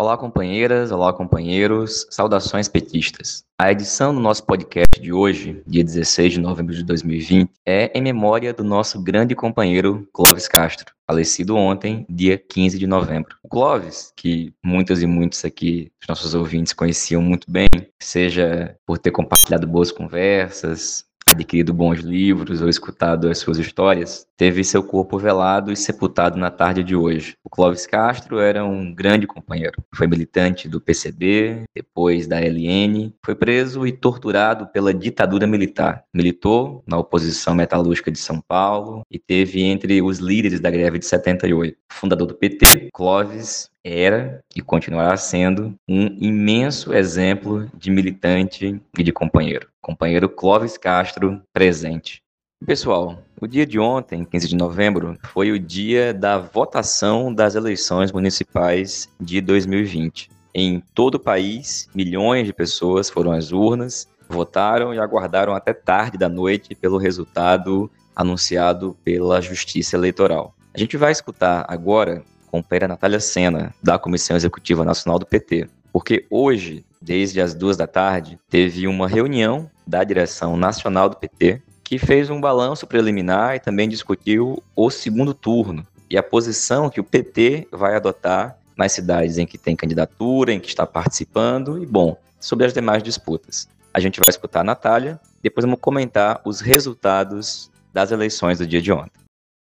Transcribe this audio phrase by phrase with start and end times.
[0.00, 3.42] Olá, companheiras, olá, companheiros, saudações petistas.
[3.60, 8.00] A edição do nosso podcast de hoje, dia 16 de novembro de 2020, é em
[8.00, 13.36] memória do nosso grande companheiro Clóvis Castro, falecido ontem, dia 15 de novembro.
[13.42, 17.66] O Clóvis, que muitas e muitos aqui, os nossos ouvintes, conheciam muito bem,
[18.00, 24.62] seja por ter compartilhado boas conversas, adquirido bons livros ou escutado as suas histórias, teve
[24.64, 27.36] seu corpo velado e sepultado na tarde de hoje.
[27.44, 29.82] O Clóvis Castro era um grande companheiro.
[29.94, 36.04] Foi militante do PCB, depois da LN, foi preso e torturado pela ditadura militar.
[36.14, 41.06] Militou na oposição metalúrgica de São Paulo e teve entre os líderes da greve de
[41.06, 41.76] 78.
[41.90, 49.12] Fundador do PT, Clóvis era e continuará sendo um imenso exemplo de militante e de
[49.12, 49.68] companheiro.
[49.80, 52.22] Companheiro Clóvis Castro presente.
[52.66, 58.10] Pessoal, o dia de ontem, 15 de novembro, foi o dia da votação das eleições
[58.10, 60.28] municipais de 2020.
[60.52, 66.18] Em todo o país, milhões de pessoas foram às urnas, votaram e aguardaram até tarde
[66.18, 70.52] da noite pelo resultado anunciado pela Justiça Eleitoral.
[70.74, 75.68] A gente vai escutar agora companheira Natália Sena, da Comissão Executiva Nacional do PT.
[75.92, 81.62] Porque hoje, desde as duas da tarde, teve uma reunião da direção nacional do PT
[81.84, 87.00] que fez um balanço preliminar e também discutiu o segundo turno e a posição que
[87.00, 91.86] o PT vai adotar nas cidades em que tem candidatura, em que está participando e,
[91.86, 93.68] bom, sobre as demais disputas.
[93.92, 98.80] A gente vai escutar a Natália, depois vamos comentar os resultados das eleições do dia
[98.80, 99.27] de ontem.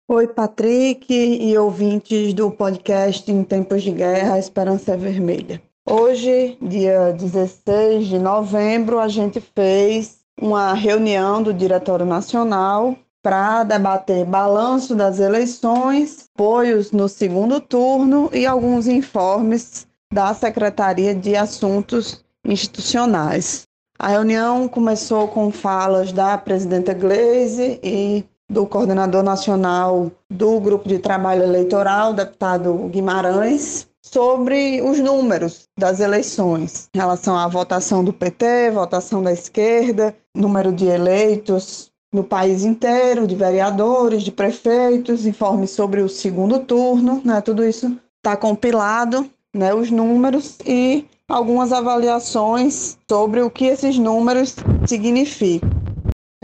[0.07, 5.59] Oi, Patrick e ouvintes do podcast Em Tempos de Guerra, Esperança é Vermelha.
[5.83, 14.23] Hoje, dia 16 de novembro, a gente fez uma reunião do Diretório Nacional para debater
[14.27, 23.63] balanço das eleições, apoios no segundo turno e alguns informes da Secretaria de Assuntos Institucionais.
[23.97, 30.99] A reunião começou com falas da presidenta Gleisi e do coordenador nacional do Grupo de
[30.99, 38.71] Trabalho Eleitoral, deputado Guimarães, sobre os números das eleições em relação à votação do PT,
[38.71, 46.01] votação da esquerda, número de eleitos no país inteiro, de vereadores, de prefeitos, informes sobre
[46.01, 47.41] o segundo turno, né?
[47.41, 49.73] Tudo isso está compilado, né?
[49.73, 54.55] Os números e algumas avaliações sobre o que esses números
[54.87, 55.74] significam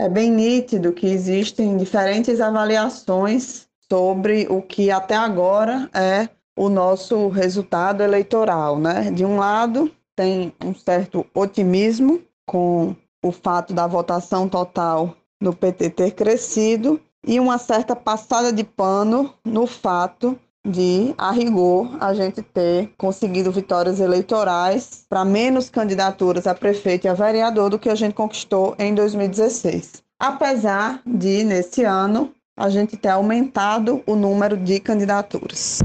[0.02, 7.28] é bem nítido que existem diferentes avaliações sobre o que até agora é o nosso
[7.28, 9.12] resultado eleitoral, né?
[9.12, 15.90] De um lado, tem um certo otimismo com o fato da votação total no PT
[15.90, 20.36] ter crescido e uma certa passada de pano no fato
[20.66, 27.08] de, a rigor, a gente ter conseguido vitórias eleitorais para menos candidaturas a prefeito e
[27.08, 30.02] a vereador do que a gente conquistou em 2016.
[30.20, 35.82] Apesar de, nesse ano, a gente ter aumentado o número de candidaturas.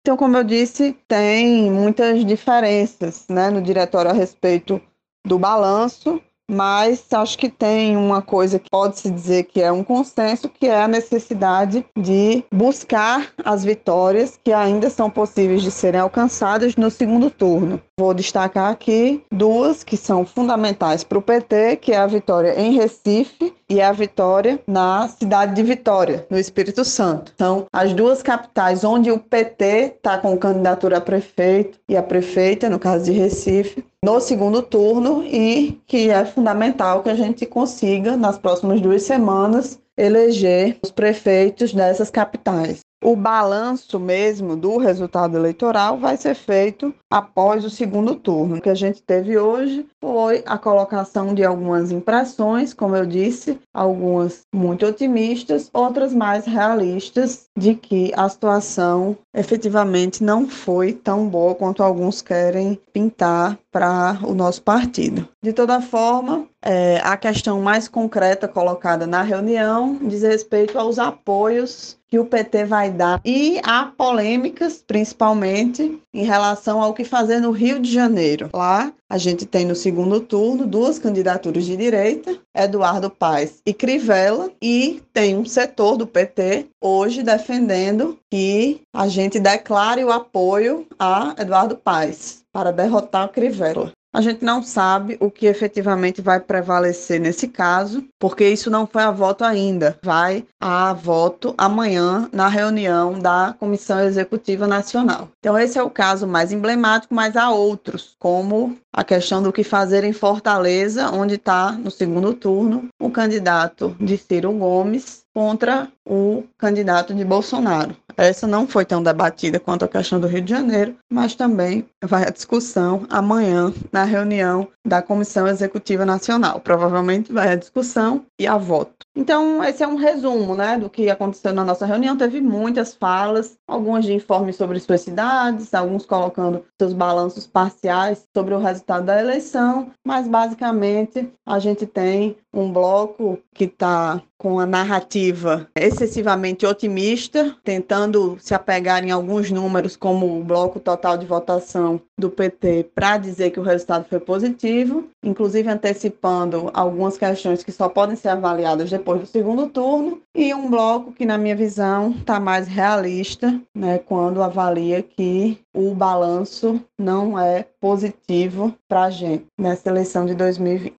[0.00, 4.80] Então, como eu disse, tem muitas diferenças né, no diretório a respeito
[5.26, 10.48] do balanço mas acho que tem uma coisa que pode-se dizer que é um consenso,
[10.48, 16.76] que é a necessidade de buscar as vitórias que ainda são possíveis de serem alcançadas
[16.76, 17.80] no segundo turno.
[17.98, 22.74] Vou destacar aqui duas que são fundamentais para o PT, que é a vitória em
[22.74, 27.32] Recife e a vitória na cidade de Vitória, no Espírito Santo.
[27.36, 32.68] São as duas capitais onde o PT está com candidatura a prefeito e a prefeita,
[32.68, 38.16] no caso de Recife, no segundo turno e que é fundamental que a gente consiga,
[38.16, 42.85] nas próximas duas semanas, eleger os prefeitos dessas capitais.
[43.06, 48.56] O balanço mesmo do resultado eleitoral vai ser feito após o segundo turno.
[48.56, 53.60] O que a gente teve hoje foi a colocação de algumas impressões, como eu disse,
[53.72, 61.54] algumas muito otimistas, outras mais realistas, de que a situação efetivamente não foi tão boa
[61.54, 65.28] quanto alguns querem pintar para o nosso partido.
[65.40, 71.96] De toda forma, é, a questão mais concreta colocada na reunião diz respeito aos apoios
[72.08, 77.50] que o PT vai dar e há polêmicas, principalmente em relação ao que fazer no
[77.50, 78.48] Rio de Janeiro.
[78.54, 84.50] Lá a gente tem no segundo turno duas candidaturas de direita, Eduardo Paes e Crivella,
[84.60, 91.34] e tem um setor do PT hoje defendendo que a gente declare o apoio a
[91.38, 93.92] Eduardo Paes para derrotar Crivella.
[94.16, 99.02] A gente não sabe o que efetivamente vai prevalecer nesse caso, porque isso não foi
[99.02, 99.98] a voto ainda.
[100.02, 105.28] Vai a voto amanhã na reunião da Comissão Executiva Nacional.
[105.38, 109.62] Então, esse é o caso mais emblemático, mas há outros, como a questão do que
[109.62, 116.42] fazer em Fortaleza, onde está no segundo turno o candidato de Ciro Gomes contra o
[116.56, 117.94] candidato de Bolsonaro.
[118.16, 122.26] Essa não foi tão debatida quanto a questão do Rio de Janeiro, mas também vai
[122.26, 126.60] à discussão amanhã na reunião da Comissão Executiva Nacional.
[126.60, 129.04] Provavelmente vai à discussão e a voto.
[129.14, 132.16] Então, esse é um resumo né, do que aconteceu na nossa reunião.
[132.16, 138.54] Teve muitas falas, algumas de informes sobre suas cidades, alguns colocando seus balanços parciais sobre
[138.54, 144.66] o resultado da eleição, mas basicamente a gente tem um bloco que está com a
[144.66, 152.00] narrativa excessivamente otimista, tentando se apegar em alguns números, como o bloco total de votação
[152.18, 157.88] do PT, para dizer que o resultado foi positivo, inclusive antecipando algumas questões que só
[157.88, 162.38] podem ser avaliadas depois do segundo turno, e um bloco que, na minha visão, está
[162.38, 169.88] mais realista, né, quando avalia que o balanço não é positivo para a gente nessa
[169.88, 170.94] eleição de 2020.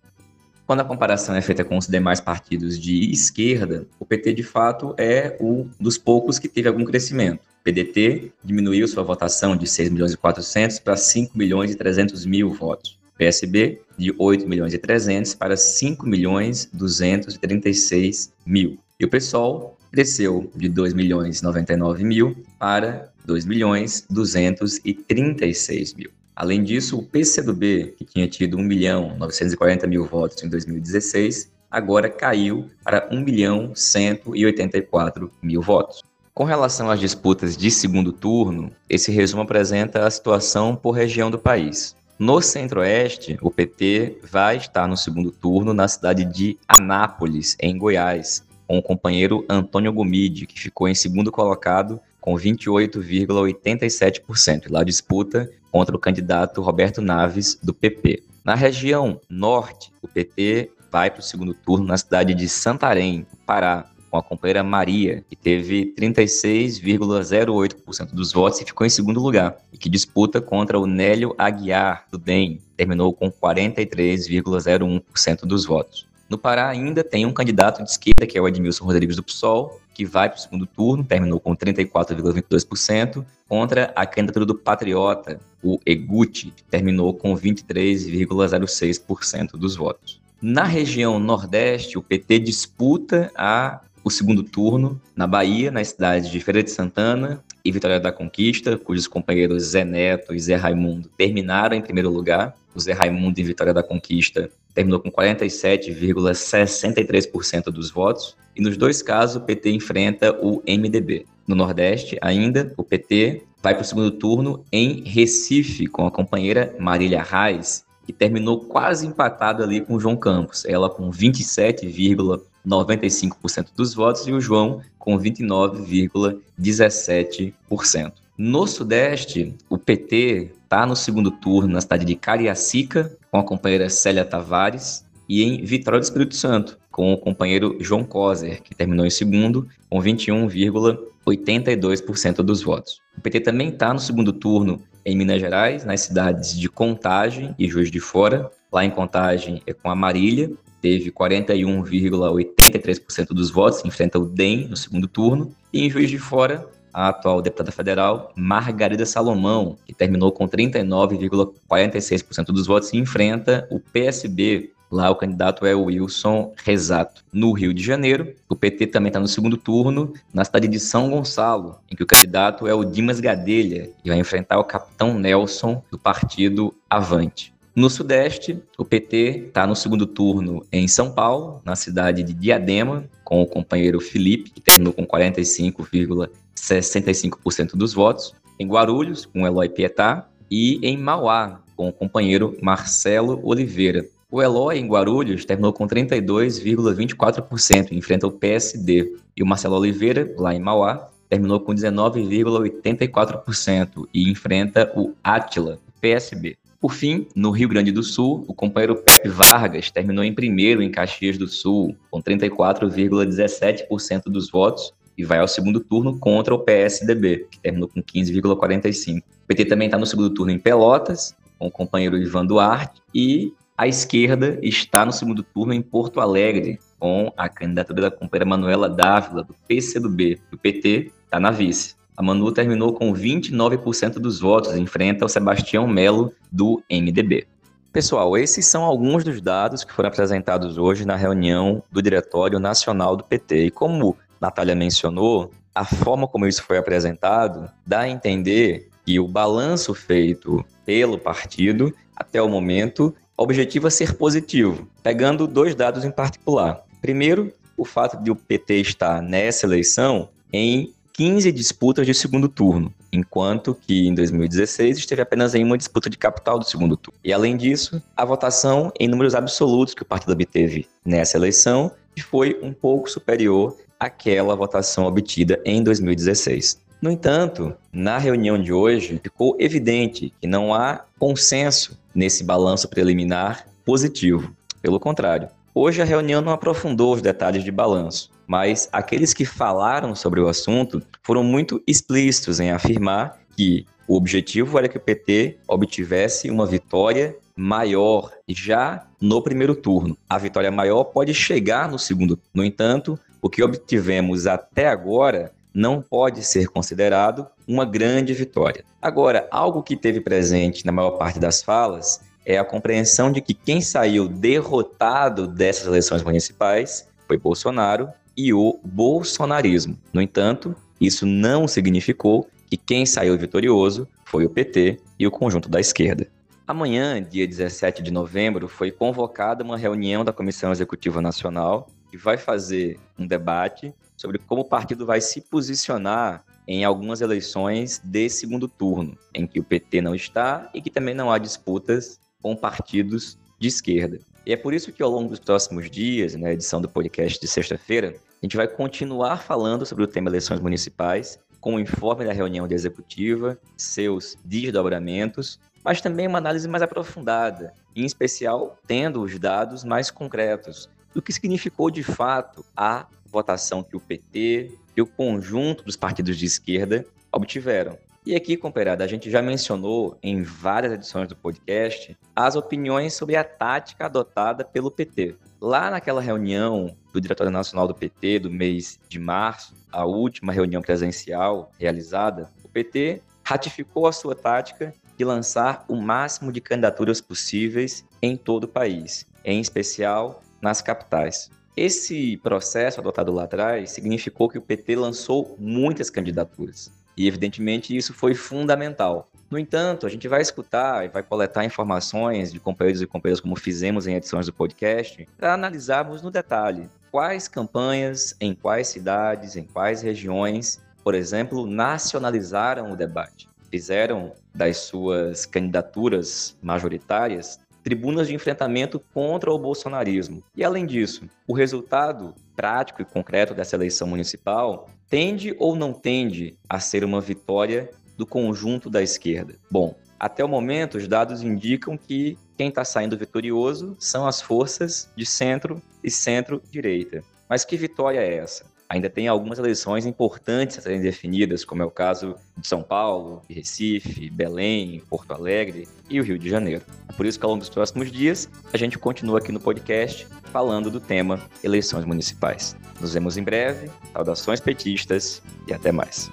[0.67, 4.95] Quando a comparação é feita com os demais partidos de esquerda, o PT de fato
[4.97, 7.41] é um dos poucos que teve algum crescimento.
[7.41, 12.25] O PDT diminuiu sua votação de 6 milhões e 400 para 5 milhões e 300
[12.25, 13.01] mil votos.
[13.19, 18.79] PSB de 8 milhões e 300 para 5 milhões 236 mil.
[18.99, 26.11] E o PSOL cresceu de 2 milhões 99 mil para 2 milhões 236 mil.
[26.35, 32.09] Além disso, o PCdoB, que tinha tido 1 milhão 940 mil votos em 2016, agora
[32.09, 36.03] caiu para 1 milhão 184 mil votos.
[36.33, 41.39] Com relação às disputas de segundo turno, esse resumo apresenta a situação por região do
[41.39, 41.95] país.
[42.19, 48.43] No Centro-Oeste, o PT vai estar no segundo turno na cidade de Anápolis, em Goiás,
[48.71, 54.67] com o companheiro Antônio Gomide, que ficou em segundo colocado com 28,87%.
[54.67, 58.23] E lá disputa contra o candidato Roberto Naves, do PP.
[58.45, 63.91] Na região norte, o PT vai para o segundo turno na cidade de Santarém, Pará,
[64.09, 69.79] com a companheira Maria, que teve 36,08% dos votos e ficou em segundo lugar, e
[69.79, 76.09] que disputa contra o Nélio Aguiar, do DEM, terminou com 43,01% dos votos.
[76.31, 79.81] No Pará ainda tem um candidato de esquerda, que é o Edmilson Rodrigues do PSOL,
[79.93, 85.81] que vai para o segundo turno, terminou com 34,22%, contra a candidatura do Patriota, o
[85.85, 90.21] Eguti, terminou com 23,06% dos votos.
[90.41, 96.41] Na região Nordeste, o PT disputa a o segundo turno na Bahia, nas cidades de
[96.41, 101.77] Feira de Santana e Vitória da Conquista, cujos companheiros Zé Neto e Zé Raimundo terminaram
[101.77, 102.57] em primeiro lugar.
[102.75, 108.37] O Zé Raimundo em Vitória da Conquista terminou com 47,63% dos votos.
[108.55, 111.27] E nos dois casos, o PT enfrenta o MDB.
[111.47, 116.77] No Nordeste, ainda, o PT vai para o segundo turno em Recife, com a companheira
[116.79, 120.65] Marília Reis, que terminou quase empatado ali com o João Campos.
[120.65, 128.13] Ela com 27,95% dos votos e o João com 29,17%.
[128.39, 133.91] No Sudeste, o PT está no segundo turno na cidade de Cariacica, com a companheira
[133.91, 139.05] Célia Tavares, e em Vitória do Espírito Santo, com o companheiro João Coser, que terminou
[139.05, 143.01] em segundo, com 21,82% dos votos.
[143.19, 147.69] O PT também está no segundo turno em Minas Gerais, nas cidades de Contagem e
[147.69, 148.49] Juiz de Fora.
[148.73, 154.77] Lá em Contagem é com a Marília, teve 41,83% dos votos, enfrenta o DEM no
[154.77, 155.53] segundo turno.
[155.73, 162.47] E em Juiz de Fora, a atual deputada federal Margarida Salomão, que terminou com 39,46%
[162.47, 164.73] dos votos e enfrenta o PSB.
[164.91, 167.25] Lá o candidato é o Wilson Rezato.
[167.33, 171.09] No Rio de Janeiro, o PT também está no segundo turno, na cidade de São
[171.11, 175.81] Gonçalo, em que o candidato é o Dimas Gadelha e vai enfrentar o capitão Nelson
[175.93, 177.50] do partido Avante.
[177.75, 183.09] No Sudeste, o PT está no segundo turno em São Paulo, na cidade de Diadema,
[183.25, 190.27] com o companheiro Felipe, que terminou com 45,65% dos votos, em Guarulhos, com Eloy Pietá,
[190.51, 194.05] e em Mauá, com o companheiro Marcelo Oliveira.
[194.31, 199.17] O Eloy, em Guarulhos, terminou com 32,24%, enfrenta o PSD.
[199.37, 206.57] E o Marcelo Oliveira, lá em Mauá, terminou com 19,84% e enfrenta o Átila, PSB.
[206.81, 210.91] Por fim, no Rio Grande do Sul, o companheiro Pepe Vargas terminou em primeiro em
[210.91, 217.47] Caxias do Sul, com 34,17% dos votos, e vai ao segundo turno contra o PSDB,
[217.51, 219.19] que terminou com 15,45%.
[219.19, 223.53] O PT também está no segundo turno em Pelotas, com o companheiro Ivan Duarte, e
[223.77, 228.89] a esquerda está no segundo turno em Porto Alegre, com a candidatura da companheira Manuela
[228.89, 230.41] Dávila, do PCdoB.
[230.51, 232.00] O PT está na vice.
[232.17, 237.47] A Manu terminou com 29% dos votos, enfrenta o Sebastião Melo, do MDB.
[237.93, 243.17] Pessoal, esses são alguns dos dados que foram apresentados hoje na reunião do Diretório Nacional
[243.17, 243.67] do PT.
[243.67, 249.27] E como Natália mencionou, a forma como isso foi apresentado dá a entender que o
[249.27, 256.05] balanço feito pelo partido, até o momento, o objetivo é ser positivo, pegando dois dados
[256.05, 256.83] em particular.
[257.01, 262.91] Primeiro, o fato de o PT estar nessa eleição em 15 disputas de segundo turno,
[263.13, 267.21] enquanto que em 2016 esteve apenas em uma disputa de capital do segundo turno.
[267.23, 271.91] E além disso, a votação em números absolutos que o partido obteve nessa eleição
[272.23, 276.81] foi um pouco superior àquela votação obtida em 2016.
[277.03, 283.67] No entanto, na reunião de hoje, ficou evidente que não há consenso nesse balanço preliminar
[283.85, 284.57] positivo.
[284.81, 290.13] Pelo contrário, hoje a reunião não aprofundou os detalhes de balanço mas aqueles que falaram
[290.13, 295.59] sobre o assunto foram muito explícitos em afirmar que o objetivo era que o PT
[295.69, 300.19] obtivesse uma vitória maior já no primeiro turno.
[300.29, 302.41] A vitória maior pode chegar no segundo.
[302.53, 308.83] No entanto, o que obtivemos até agora não pode ser considerado uma grande vitória.
[309.01, 313.55] Agora, algo que teve presente na maior parte das falas é a compreensão de que
[313.55, 318.09] quem saiu derrotado dessas eleições municipais foi Bolsonaro
[318.43, 319.99] e o bolsonarismo.
[320.15, 325.69] No entanto, isso não significou que quem saiu vitorioso foi o PT e o conjunto
[325.69, 326.27] da esquerda.
[326.67, 332.39] Amanhã, dia 17 de novembro, foi convocada uma reunião da Comissão Executiva Nacional que vai
[332.39, 338.69] fazer um debate sobre como o partido vai se posicionar em algumas eleições de segundo
[338.69, 343.39] turno, em que o PT não está e que também não há disputas com partidos
[343.59, 344.19] de esquerda.
[344.47, 347.47] E é por isso que ao longo dos próximos dias, na edição do podcast de
[347.47, 352.33] sexta-feira, a gente vai continuar falando sobre o tema eleições municipais, com o informe da
[352.33, 359.39] reunião de executiva, seus desdobramentos, mas também uma análise mais aprofundada, em especial tendo os
[359.39, 365.07] dados mais concretos do que significou de fato a votação que o PT e o
[365.07, 367.99] conjunto dos partidos de esquerda obtiveram.
[368.25, 373.35] E aqui, comparado, a gente já mencionou em várias edições do podcast as opiniões sobre
[373.35, 375.37] a tática adotada pelo PT.
[375.59, 380.83] Lá naquela reunião do Diretório Nacional do PT do mês de março, a última reunião
[380.83, 388.05] presencial realizada, o PT ratificou a sua tática de lançar o máximo de candidaturas possíveis
[388.21, 391.51] em todo o país, em especial nas capitais.
[391.81, 396.93] Esse processo adotado lá atrás significou que o PT lançou muitas candidaturas.
[397.17, 399.31] E, evidentemente, isso foi fundamental.
[399.51, 403.57] No entanto, a gente vai escutar e vai coletar informações de companheiros e companheiras, como
[403.57, 409.65] fizemos em edições do podcast, para analisarmos no detalhe quais campanhas, em quais cidades, em
[409.65, 419.01] quais regiões, por exemplo, nacionalizaram o debate, fizeram das suas candidaturas majoritárias tribunas de enfrentamento
[419.13, 420.43] contra o bolsonarismo.
[420.55, 426.57] E além disso, o resultado prático e concreto dessa eleição municipal tende ou não tende
[426.69, 429.55] a ser uma vitória do conjunto da esquerda?
[429.71, 435.11] Bom, até o momento, os dados indicam que quem está saindo vitorioso são as forças
[435.17, 437.25] de centro e centro-direita.
[437.49, 438.70] Mas que vitória é essa?
[438.91, 443.41] Ainda tem algumas eleições importantes a serem definidas, como é o caso de São Paulo,
[443.49, 446.83] de Recife, Belém, Porto Alegre e o Rio de Janeiro.
[447.09, 450.27] É por isso que ao longo dos próximos dias a gente continua aqui no podcast
[450.47, 452.77] falando do tema eleições municipais.
[453.01, 456.29] Nos vemos em breve, saudações petistas e até mais.